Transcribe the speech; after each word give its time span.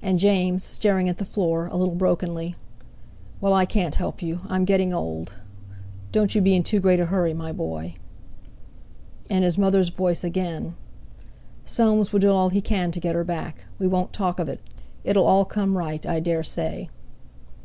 And 0.00 0.20
James, 0.20 0.62
staring 0.62 1.08
at 1.08 1.16
the 1.18 1.24
floor, 1.24 1.66
a 1.66 1.74
little 1.76 1.96
brokenly: 1.96 2.54
"Well, 3.40 3.52
I 3.52 3.64
can't 3.66 3.96
help 3.96 4.22
you; 4.22 4.42
I'm 4.48 4.64
getting 4.64 4.94
old. 4.94 5.32
Don't 6.12 6.36
you 6.36 6.40
be 6.40 6.54
in 6.54 6.62
too 6.62 6.78
great 6.78 7.00
a 7.00 7.06
hurry, 7.06 7.34
my 7.34 7.50
boy." 7.50 7.96
And 9.28 9.42
his 9.44 9.58
mother's 9.58 9.88
voice 9.88 10.22
again: 10.22 10.76
"Soames 11.66 12.12
will 12.12 12.20
do 12.20 12.32
all 12.32 12.50
he 12.50 12.60
can 12.60 12.92
to 12.92 13.00
get 13.00 13.16
her 13.16 13.24
back. 13.24 13.64
We 13.76 13.88
won't 13.88 14.12
talk 14.12 14.38
of 14.38 14.48
it. 14.48 14.60
It'll 15.02 15.26
all 15.26 15.44
come 15.44 15.76
right, 15.76 16.06
I 16.06 16.20
dare 16.20 16.44
say." 16.44 16.88